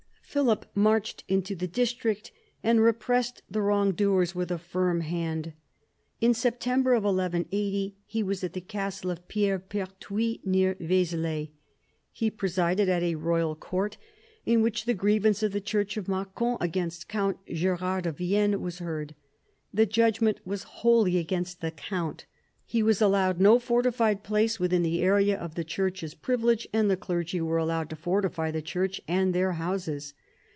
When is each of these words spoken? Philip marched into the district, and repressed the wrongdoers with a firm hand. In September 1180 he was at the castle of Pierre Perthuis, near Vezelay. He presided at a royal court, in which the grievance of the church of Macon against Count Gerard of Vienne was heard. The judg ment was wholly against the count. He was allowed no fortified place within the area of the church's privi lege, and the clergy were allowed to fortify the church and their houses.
Philip 0.23 0.65
marched 0.73 1.25
into 1.27 1.55
the 1.57 1.67
district, 1.67 2.31
and 2.63 2.79
repressed 2.79 3.41
the 3.51 3.61
wrongdoers 3.61 4.33
with 4.33 4.49
a 4.49 4.57
firm 4.57 5.01
hand. 5.01 5.51
In 6.21 6.33
September 6.33 6.93
1180 6.93 7.97
he 8.05 8.23
was 8.23 8.41
at 8.41 8.53
the 8.53 8.61
castle 8.61 9.11
of 9.11 9.27
Pierre 9.27 9.59
Perthuis, 9.59 10.39
near 10.45 10.75
Vezelay. 10.75 11.49
He 12.13 12.31
presided 12.31 12.87
at 12.87 13.03
a 13.03 13.15
royal 13.15 13.57
court, 13.57 13.97
in 14.45 14.61
which 14.61 14.85
the 14.85 14.93
grievance 14.93 15.43
of 15.43 15.51
the 15.51 15.59
church 15.59 15.97
of 15.97 16.07
Macon 16.07 16.55
against 16.61 17.09
Count 17.09 17.35
Gerard 17.49 18.05
of 18.05 18.19
Vienne 18.19 18.61
was 18.61 18.79
heard. 18.79 19.15
The 19.73 19.85
judg 19.85 20.21
ment 20.21 20.39
was 20.47 20.63
wholly 20.63 21.17
against 21.17 21.59
the 21.59 21.71
count. 21.71 22.23
He 22.65 22.81
was 22.81 23.01
allowed 23.01 23.41
no 23.41 23.59
fortified 23.59 24.23
place 24.23 24.57
within 24.61 24.81
the 24.81 25.01
area 25.01 25.37
of 25.37 25.55
the 25.55 25.65
church's 25.65 26.15
privi 26.15 26.43
lege, 26.43 26.69
and 26.71 26.89
the 26.89 26.95
clergy 26.95 27.41
were 27.41 27.57
allowed 27.57 27.89
to 27.89 27.97
fortify 27.97 28.49
the 28.49 28.61
church 28.61 29.01
and 29.09 29.35
their 29.35 29.53
houses. 29.53 30.13